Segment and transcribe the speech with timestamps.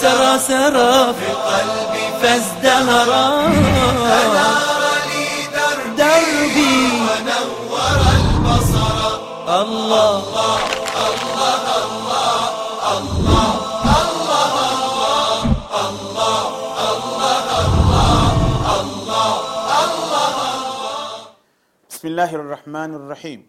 [0.00, 3.26] سرى سرى في قلبي فازدهرا
[4.20, 6.76] أنار لي دربي
[7.06, 8.98] ونور البصر.
[9.62, 10.22] الله
[21.90, 23.40] بسم الله الرحمن الرحيم.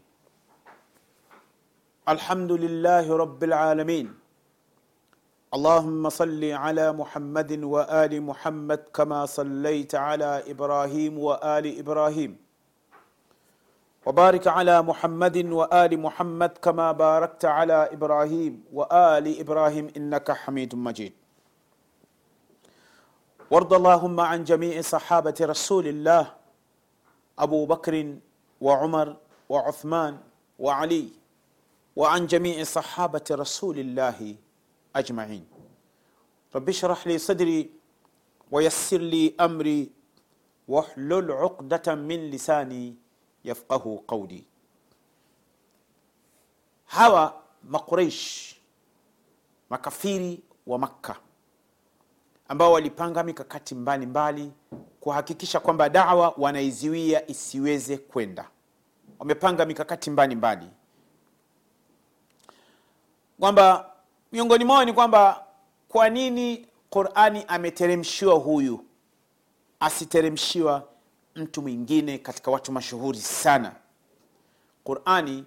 [2.09, 4.07] الحمد لله رب العالمين.
[5.49, 12.38] اللهم صل على محمد وآل محمد كما صليت على إبراهيم وآل إبراهيم.
[14.05, 21.13] وبارك على محمد وآل محمد كما باركت على إبراهيم وآل إبراهيم إنك حميد مجيد.
[23.52, 26.34] وارض اللهم عن جميع صحابة رسول الله
[27.39, 28.16] أبو بكر
[28.61, 29.17] وعمر
[29.50, 30.17] وعثمان
[30.59, 31.09] وعلي
[31.95, 34.36] وعن جميع صحابة رسول الله
[34.98, 35.47] أجمعين
[36.55, 37.70] رب اشرح لي صدري
[38.50, 39.91] ويسر لي أمري
[40.69, 42.94] واحلل عقدة من لساني
[43.44, 44.44] يفقه قولي
[46.86, 48.55] hawa maqureish
[49.70, 51.16] makafiri wa makka
[52.48, 54.52] ambao walipanga mikakati mbalimbali
[55.00, 58.48] kuhakikisha kwamba dawa wanaiziwia isiweze kwenda
[59.19, 60.66] wamepanga mikakati mbalimbali
[63.41, 63.88] kwamba
[64.31, 65.45] miongoni mwao ni kwamba
[65.89, 68.85] kwa nini qurani ameteremshiwa huyu?
[69.80, 70.88] Asiteremshiwa
[71.35, 73.72] mtu mwingine katika watu mashuhuri sana.
[74.83, 75.45] Qurani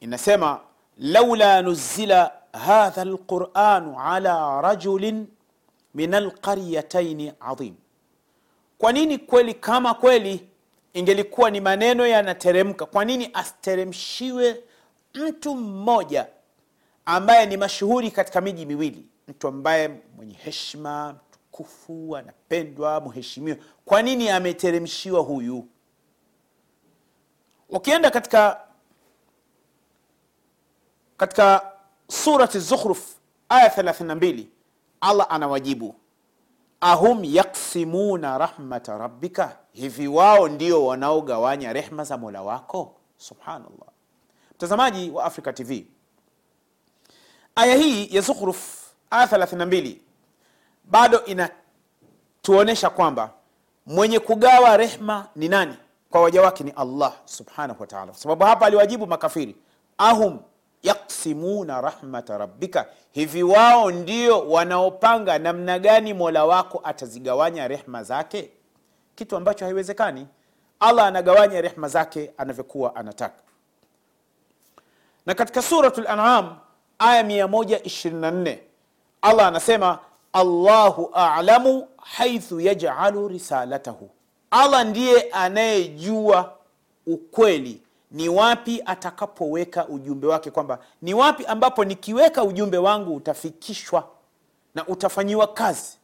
[0.00, 0.60] inasema
[0.98, 5.26] laula nuzila hadha lquranu ala rajulin
[5.94, 7.74] min alqaryataini adhim
[8.78, 10.48] kwa nini kweli kama kweli
[10.94, 12.86] ingelikuwa ni maneno yanateremka?
[12.86, 14.64] Kwa nini asiteremshiwe
[15.14, 16.26] mtu mmoja
[17.04, 19.06] ambaye ni mashuhuri katika miji miwili.
[19.28, 23.56] Mtu ambaye mwenye heshima mtukufu anapendwa mheshimiwa.
[23.84, 25.68] Kwa nini ameteremshiwa huyu?
[27.68, 28.60] Ukienda katika
[31.16, 31.72] katika
[32.08, 33.14] surati zukhruf
[33.48, 34.46] aya 32
[35.00, 35.94] allah anawajibu.
[36.80, 39.56] Ahum yaksimuna rahmata rabbika?
[39.72, 42.96] Hivi wao ndio wanaogawanya rehma za mola wako?
[43.16, 43.88] Subhanallah.
[44.54, 45.86] Mtazamaji wa africa tv
[47.56, 49.96] aya hii ya zukhruf aya 32
[50.84, 53.30] bado inatuonyesha kwamba
[53.86, 55.76] mwenye kugawa rehma ni nani?
[56.10, 58.06] Kwa waja wake ni allah subhanahu wa taala.
[58.06, 59.56] Kwa sababu hapa aliwajibu makafiri.
[59.98, 60.38] Ahum
[60.82, 62.86] yaksimuna rahmata rabbika.
[63.12, 68.50] Hivi wao ndio wanaopanga namna gani mola wako atazigawanya rehma zake?
[69.14, 70.26] Kitu ambacho haiwezekani.
[70.80, 73.42] Allah anagawanya rehma zake anavyokuwa anataka.
[75.26, 76.56] Na katika suratu lanam
[77.02, 78.58] aya 124
[79.22, 79.98] allah anasema
[80.32, 84.10] allahu alamu haithu yajalu risalatahu.
[84.50, 86.52] Allah ndiye anayejua
[87.06, 94.08] ukweli ni wapi atakapoweka ujumbe wake kwamba ni wapi ambapo nikiweka ujumbe wangu utafikishwa
[94.74, 95.98] na utafanyiwa kazi.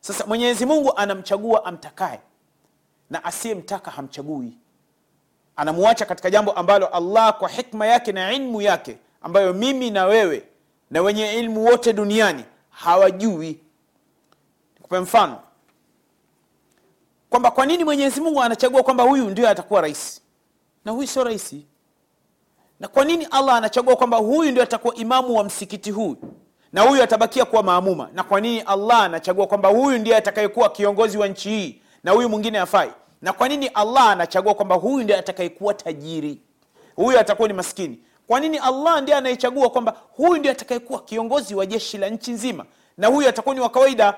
[0.00, 2.20] Sasa mwenyezi mungu anamchagua amtakaye
[3.10, 4.58] na asiyemtaka hamchagui.
[5.56, 10.42] Anamuacha katika jambo ambalo allah kwa hikma yake na ilmu yake ambayo mimi na wewe
[10.90, 13.60] na wenye ilmu wote duniani hawajui.
[14.76, 15.38] Nikupe mfano.
[17.30, 20.22] Kwamba kwa nini mwenyezi mungu anachagua kwamba huyu ndio atakuwa rais?
[20.84, 21.66] Na huyu sio rahisi
[22.80, 26.16] na kwa nini allah anachagua kwamba huyu ndio atakuwa imamu wa msikiti huu?
[26.72, 28.08] Na huyu atabakia kuwa maamuma?
[28.14, 31.80] Na kwa nini allah anachagua kwamba huyu ndiye atakayekuwa kiongozi wa nchi hii?
[32.04, 32.90] Na huyu mwingine afai
[33.22, 36.40] na kwa nini allah anachagua kwamba huyu ndiye atakayekuwa tajiri?
[36.96, 41.66] Huyu atakuwa ni maskini kwa nini allah ndiye anayechagua kwamba huyu ndiye atakayekuwa kiongozi wa
[41.66, 42.64] jeshi la nchi nzima
[42.96, 44.14] na huyu atakuwa ni wa kawaida?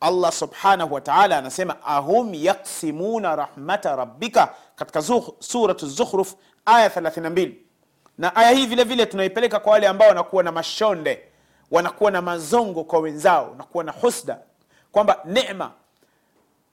[0.00, 5.02] Allah subhanahu wataala anasema ahum yaksimuna rahmata rabbika katika
[5.38, 7.52] surat zukhruf aya 32
[8.18, 11.22] na aya hii vile vile tunaipeleka kwa wale ambao wanakuwa na mashonde
[11.70, 14.38] wanakuwa na mazongo kwa wenzao wanakuwa na husda.
[14.92, 15.70] Kwamba nema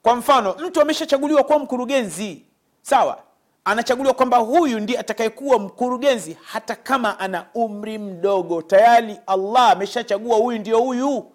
[0.02, 2.44] kwa mfano mtu ameshachaguliwa kuwa mkurugenzi
[2.82, 3.18] sawa
[3.64, 8.62] anachaguliwa kwamba huyu ndiye atakayekuwa mkurugenzi hata kama ana umri mdogo.
[8.62, 11.32] Tayari allah ameshachagua huyu ndio huyu.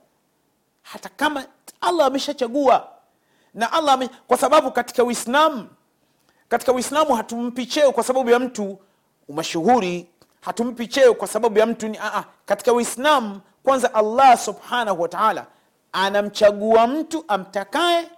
[0.81, 1.45] Hata kama
[1.81, 2.87] allah ameshachagua.
[3.53, 5.67] Na allah ame, kwa sababu katika uislamu
[6.49, 8.77] katika uislamu hatumpi cheo kwa sababu ya mtu
[9.29, 10.07] mashuhuri.
[10.41, 15.45] Hatumpi cheo kwa sababu ya mtu ni aa, katika uislamu kwanza allah subhanahu wa taala
[15.91, 18.09] anamchagua mtu amtakaye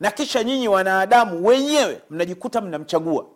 [0.00, 3.26] na kisha nyinyi wanadamu wenyewe mnajikuta mnamchagua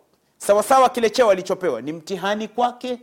[0.45, 2.99] sawasawa kile cheo alichopewa ni mtihani kwake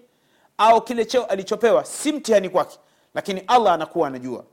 [0.59, 2.79] au kile cheo alichopewa si mtihani kwake
[3.15, 4.45] lakini allah anakuwa anajua.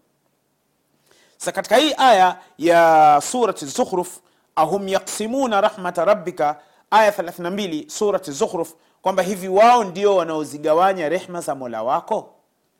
[1.37, 4.19] Sa katika hii aya ya surati zukhruf
[4.55, 6.59] ahum yaksimuna rahmata rabbika
[6.91, 12.35] aya 32 surati zukhruf kwamba hivi wao ndio wanaozigawanya rehma za mola wako?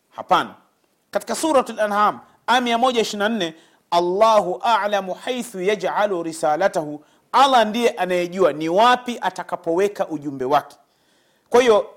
[0.10, 0.56] Hapana.
[1.12, 3.54] Katika surat lanham aya 124
[3.92, 7.04] allahu alamu haithu yajalu risalatahu
[7.36, 10.78] allah ndiye anayejua ni wapi atakapoweka ujumbe wake.
[11.50, 11.90] Kwa hiyo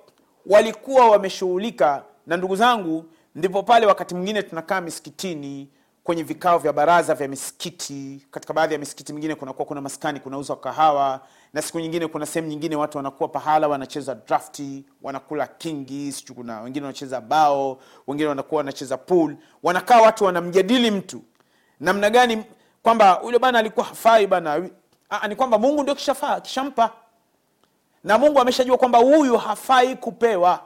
[0.46, 3.04] walikuwa wameshughulika na ndugu zangu
[3.34, 5.68] ndipo pale wakati mwingine tunakaa misikitini
[6.04, 8.26] kwenye vikao vya baraza vya misikiti.
[8.30, 11.20] Katika baadhi ya misikiti mingine kunakuwa kuna maskani kunauzwa kahawa
[11.52, 16.86] na siku nyingine kuna sehemu nyingine watu wanakuwa pahala wanacheza drafti wanakula kingi kuna wengine
[16.86, 19.36] wanacheza bao wengine wanakuwa wanacheza pool.
[19.62, 21.22] Wanakaa watu wanamjadili mtu.
[21.80, 22.44] Namna gani
[22.82, 24.68] kwamba yule bana alikuwa hafai bana
[25.10, 25.94] Aa, ni kwamba mungu ndio
[26.42, 26.90] kishampa.
[28.04, 30.60] Na mungu ameshajua kwamba huyu hafai kupewa.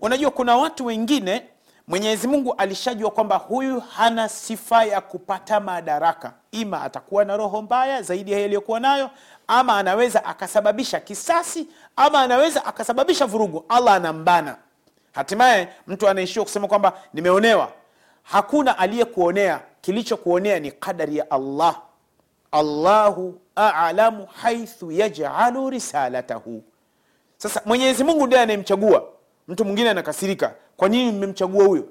[0.00, 1.46] Unajua kuna watu wengine
[1.88, 6.32] mwenyezi mungu alishajua kwamba huyu hana sifa ya kupata madaraka.
[6.50, 9.10] Ima atakuwa na roho mbaya zaidi ya aliyokuwa nayo
[9.46, 13.64] ama anaweza akasababisha kisasi ama anaweza akasababisha vurugu.
[13.68, 14.56] Allah anambana.
[15.12, 17.72] Hatimaye mtu anaishiwa kusema kwamba nimeonewa.
[18.22, 19.60] Hakuna aliyekuonea.
[19.80, 21.80] Kilichokuonea ni kadari ya allah
[22.58, 26.62] allahu alamu haithu yajalu risalatahu.
[27.36, 29.08] Sasa mwenyezi mungu ndiye anayemchagua.
[29.48, 30.54] Mtu mwingine anakasirika.
[30.76, 31.88] Kwa nini mmemchagua huyo?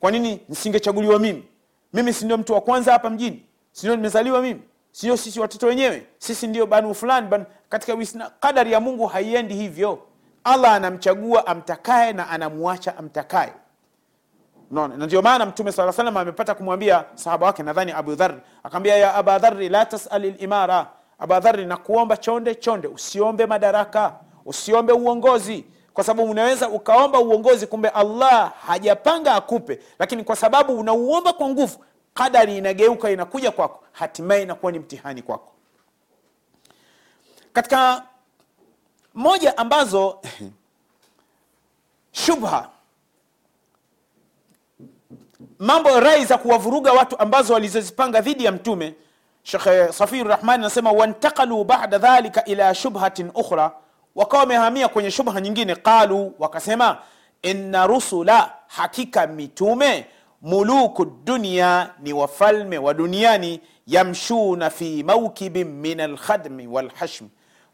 [0.00, 1.44] Kwa nini nisingechaguliwa mimi?
[1.92, 3.42] Mimi si ndio mtu wa kwanza hapa mjini?
[3.72, 4.60] Si ndio nimezaliwa mimi?
[4.92, 6.06] Sio sisi watoto wenyewe?
[6.18, 7.44] Sisi ndio banu fulani banu.
[7.68, 9.98] katika wisna, kadari ya mungu haiendi hivyo.
[10.44, 13.52] Allah anamchagua amtakaye na anamwacha amtakaye
[14.70, 14.96] Unaona?
[14.96, 19.14] na ndio maana mtume saa salam amepata kumwambia sahaba wake nadhani abu dhar akamwambia ya
[19.14, 20.86] aba dhari la tasali limara
[21.18, 24.14] aba dhari nakuomba chonde chonde usiombe madaraka
[24.48, 25.64] usiombe uongozi.
[25.94, 29.78] Kwa sababu unaweza ukaomba uongozi kumbe allah hajapanga akupe.
[29.98, 31.84] Lakini kwa sababu unauomba kwa nguvu
[32.14, 33.84] kadari inageuka inakuja kwako.
[33.92, 35.52] Hatimaye inakuwa ni mtihani kwako.
[37.52, 38.02] Katika
[39.14, 40.20] moja ambazo
[42.12, 42.68] shubha
[45.58, 48.94] mambo rai za kuwavuruga watu ambazo walizozipanga dhidi ya mtume.
[49.42, 53.72] Shekhe safir rahmani anasema wantakalu bada dhalika ila shubhatin ukhra.
[54.14, 55.74] Wakawa wamehamia kwenye shubha nyingine.
[55.76, 56.98] Qalu wakasema
[57.42, 60.06] inna rusula hakika mitume
[60.42, 67.24] muluku dunia ni wafalme wa duniani yamshuna fi maukibin min alkhadmi walhashm.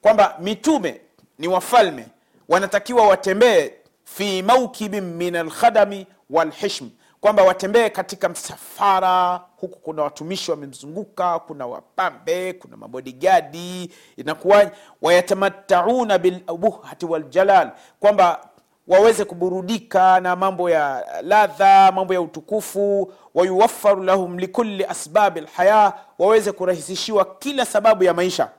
[0.02, 1.00] Kwamba mitume
[1.38, 2.06] ni wafalme
[2.48, 3.70] wanatakiwa watembee
[4.04, 6.86] fi maukibin min alkhadami walhishm
[7.24, 14.70] kwamba watembee katika msafara huku kuna watumishi wamemzunguka kuna wapambe kuna mabodigadi inakuwa
[15.02, 18.48] wayatamattauna bilbuhati waljalal kwamba
[18.88, 26.52] waweze kuburudika na mambo ya ladha mambo ya utukufu wayuwafaru lahum likuli asbabi lhaya waweze
[26.52, 28.50] kurahisishiwa kila sababu ya maisha.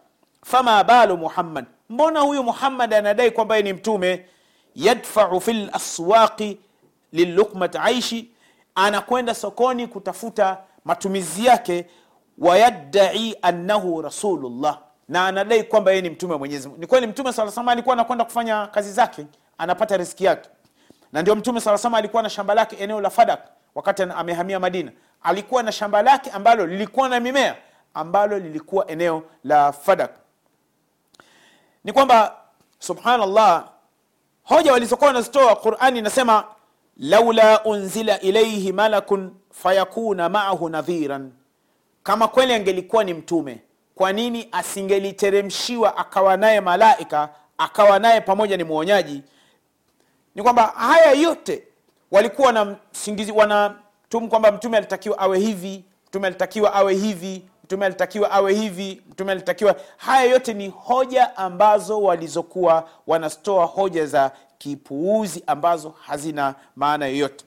[0.46, 4.26] Fama balu muhammad mbona huyu muhammad anadai kwamba ni mtume?
[4.76, 6.58] Yadfau fi laswaqi
[7.12, 8.35] lilukmat aishi
[8.76, 11.86] anakwenda sokoni kutafuta matumizi yake
[12.38, 14.80] wayaddai annahu rasulullah.
[15.10, 18.26] Na anadai kwamba yeye ni mtume wa mwenyezi ni kweli mtume saa salama alikuwa anakwenda
[18.26, 19.26] kufanya kazi zake
[19.58, 20.50] anapata riski yake.
[21.12, 23.40] Na ndio mtume saa salama alikuwa na shamba lake eneo la fadak
[23.76, 24.92] wakati amehamia madina.
[25.24, 27.56] Alikuwa na shamba lake ambalo lilikuwa na mimea
[27.94, 30.12] ambalo lilikuwa eneo la fadak.
[31.84, 32.36] Ni kwamba
[32.80, 33.70] subhanallah
[34.44, 36.44] hoja walizokuwa wanazitoa qurani inasema
[36.98, 41.32] laula unzila ilaihi malakun fayakuna maahu nadhiran.
[42.04, 43.62] Kama kweli angelikuwa ni mtume
[43.96, 49.24] kwa nini asingeliteremshiwa akawa naye malaika akawa naye pamoja ni mwonyaji
[50.36, 51.64] ni kwamba haya yote
[52.12, 53.34] walikuwa na msingizi
[54.30, 59.76] kwamba mtume alitakiwa awe hivi mtume alitakiwa awe hivi mtume alitakiwa awe hivi mtume alitakiwa.
[59.98, 67.46] Haya yote ni hoja ambazo walizokuwa wanatoa hoja za kipuuzi ambazo hazina maana yoyote.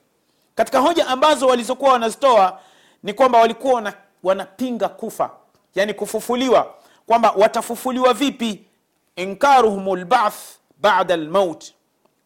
[0.55, 2.61] Katika hoja ambazo walizokuwa wanazitoa
[3.03, 5.31] ni kwamba walikuwa wana, wanapinga kufa
[5.75, 6.75] yani kufufuliwa
[7.07, 8.65] kwamba watafufuliwa vipi?
[9.17, 10.35] Inkaruhum lbath
[10.81, 11.73] bada lmaut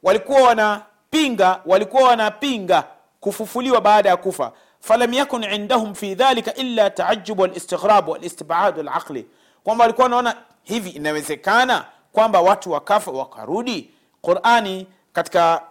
[0.02, 2.84] walikuwa wanapinga walikuwa wanapinga
[3.20, 4.52] kufufuliwa baada ya kufa.
[4.80, 9.26] Falam yakun indahum fi dhalika illa taajub walistighrab walistibad walaqli
[9.64, 13.90] kwamba walikuwa wanaona hivi inawezekana kwamba watu wakafa wakarudi
[14.22, 15.62] qurani katika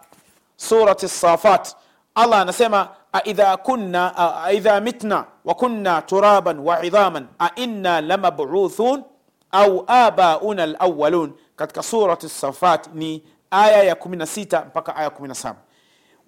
[0.56, 1.76] surati safat.
[2.14, 9.04] Allah anasema aidha kunna aidha mitna wa kunna turaban wa idhaman ainna lamabuthun
[9.50, 15.54] au abauna alawalun katika surati safat ni aya ya 16 mpaka aya 17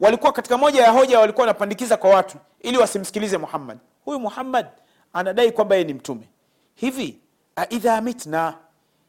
[0.00, 3.78] walikuwa katika moja ya hoja walikuwa wanapandikiza kwa watu ili wasimsikilize muhammad.
[4.04, 4.66] Huyu muhammad
[5.12, 6.28] anadai kwamba yeye ni mtume.
[6.74, 7.18] Hivi
[7.56, 8.54] aidha mitna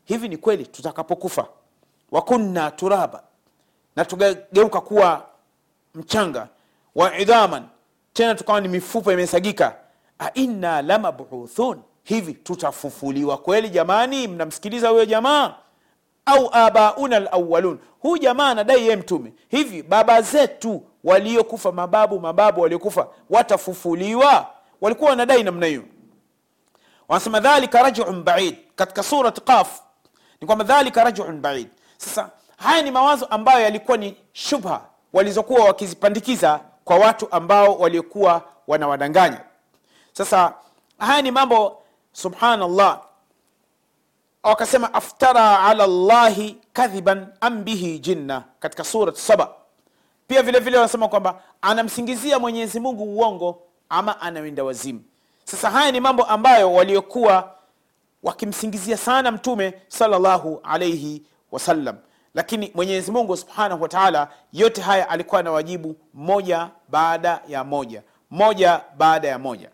[0.04, 1.48] hivi ni kweli tutakapokufa
[2.12, 3.24] wa turaba.
[3.96, 5.26] Na tukageuka kuwa
[5.96, 6.48] mchanga
[6.96, 7.64] wa idhaman
[8.14, 9.76] tena tukawa ni mifupa imesagika.
[10.20, 11.82] Ainna lamabuthun.
[12.04, 14.28] Hivi tutafufuliwa kweli jamani?
[14.28, 15.56] Mnamsikiliza huyo jamaa?
[16.26, 19.34] Au abauna alawalun huyu jamaa anadai yeye mtume.
[19.50, 24.48] Hivi baba zetu waliokufa mababu mababu waliokufa watafufuliwa?
[24.82, 25.84] Walikuwa wanadai namna hiyo.
[27.08, 28.56] Wanasema dhalika rajun baid.
[28.76, 29.80] Katika surat qaf
[30.42, 34.82] ni kwamba dhalika rajun baid sasa haya ni mawazo ambayo yalikuwa ni shubha
[35.14, 39.42] walizokuwa wakizipandikiza kwa watu ambao waliokuwa wanawadanganya.
[40.14, 40.54] Sasa
[41.00, 41.82] haya ni mambo
[42.14, 43.02] subhanallah
[44.44, 49.50] wakasema aftara ala llahi kadhiban am bihi jinna katika surat saba.
[50.28, 55.04] Pia vile vile wanasema kwamba anamsingizia mwenyezi mungu uongo ama anawinda wazimu.
[55.44, 57.56] Sasa haya ni mambo ambayo waliokuwa
[58.24, 61.24] wakimsingizia sana mtume salllahu alaihi
[61.56, 61.98] wasallam
[62.34, 68.82] lakini mwenyezi mungu subhanahu wa taala yote haya alikuwa anawajibu moja baada ya moja moja
[68.98, 69.70] baada ya moja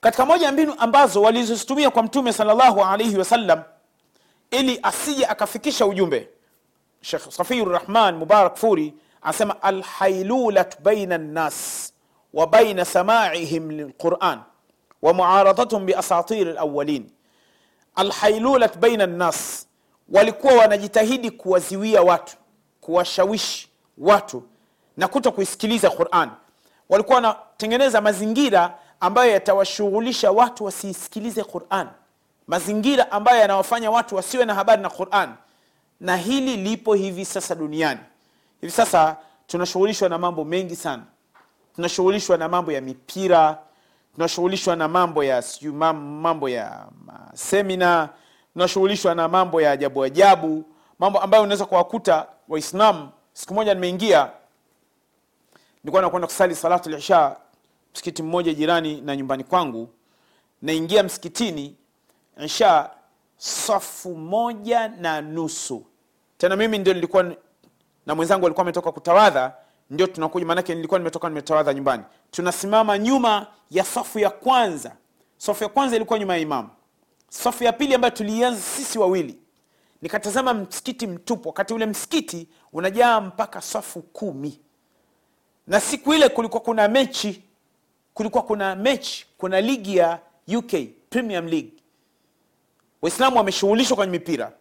[0.00, 3.62] katika moja ya mbinu ambazo walizozitumia kwa mtume salllahu alaihi wasallam
[4.50, 6.28] ili asije akafikisha ujumbe
[7.00, 11.92] shekh safiu rahman mubarak furi anasema alhailulat baina nnas
[12.34, 14.40] wa baina samaihim lilquran
[15.02, 17.10] wa muaradatahum biasatir lawalin
[17.94, 19.66] alhailulat baina nnas
[20.10, 22.36] walikuwa wanajitahidi kuwaziwia watu
[22.80, 24.42] kuwashawishi watu
[24.96, 26.30] na kuto kuisikiliza quran.
[26.88, 31.88] Walikuwa wanatengeneza mazingira ambayo yatawashughulisha watu wasiisikilize quran.
[32.46, 35.34] Mazingira ambayo yanawafanya watu wasiwe na habari na quran.
[36.00, 38.00] Na hili lipo hivi sasa duniani.
[38.60, 41.02] Hivi sasa tunashughulishwa na mambo mengi sana.
[41.76, 43.58] Tunashughulishwa na mambo ya mipira.
[44.14, 45.42] Tunashughulishwa na mambo ya
[45.92, 46.86] mambo ya
[47.34, 48.08] semina
[48.52, 50.64] tunashughulishwa na mambo ya ajabu ajabu
[50.98, 54.30] mambo ambayo unaweza kuwakuta waislamu siku moja nimeingia
[55.84, 57.36] nilikuwa nakwenda kusali salatu lisha
[57.94, 59.88] msikiti mmoja jirani na nyumbani kwangu.
[60.62, 61.76] Naingia msikitini
[62.44, 62.90] isha
[63.36, 65.84] safu moja na nusu.
[66.38, 67.32] Tena mimi ndio nilikuwa
[68.06, 69.52] na mwenzangu alikuwa ametoka kutawadha
[69.90, 72.02] ndio tunakuja maanake nilikuwa nimetoka nimetawadha nyumbani.
[72.30, 74.92] Tunasimama nyuma ya safu ya kwanza.
[75.36, 76.68] Safu ya kwanza ilikuwa nyuma ya imamu
[77.30, 79.38] safu ya pili ambayo tulianza sisi wawili
[80.02, 81.48] nikatazama msikiti mtupu.
[81.48, 84.60] Wakati ule msikiti unajaa mpaka safu kumi.
[85.66, 87.42] Na siku ile kulikuwa kuna mechi
[88.14, 90.18] kulikuwa kuna mechi kuna ligi ya
[90.56, 90.72] uk
[91.10, 91.72] premium league.
[93.02, 94.52] Waislamu wameshughulishwa kwenye mipira.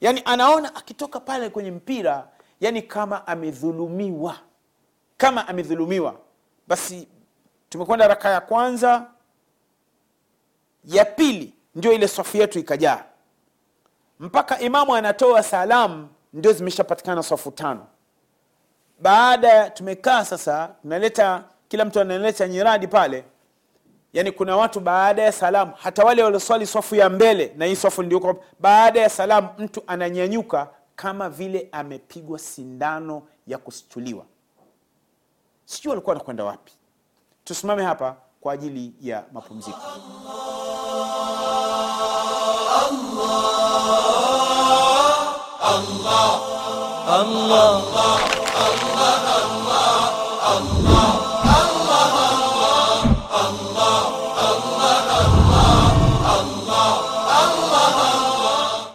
[0.00, 2.28] Yaani anaona akitoka pale kwenye mpira
[2.60, 4.36] yani kama amedhulumiwa.
[5.16, 6.20] Kama amedhulumiwa.
[6.68, 7.08] Basi
[7.68, 9.10] tumekwenda raka ya kwanza
[10.84, 13.04] ya pili ndio ile safu yetu ikajaa.
[14.20, 17.86] Mpaka imamu anatoa salamu ndio zimeshapatikana safu tano.
[19.00, 23.24] Baada tumekaa sasa tunaleta kila mtu analeta nyiradi pale.
[24.12, 28.02] Yani kuna watu baada ya salamu hata wale walioswali swafu ya mbele na hii swafu
[28.02, 34.24] ndio baada ya salamu mtu ananyanyuka kama vile amepigwa sindano ya kustuliwa.
[35.64, 36.72] Sijui walikuwa wanakwenda wapi.
[37.44, 39.78] Tusimame hapa kwa ajili ya mapumziko.
[42.78, 44.48] Allah,
[45.62, 47.82] Allah, Allah, Allah,
[48.54, 49.37] Allah, Allah.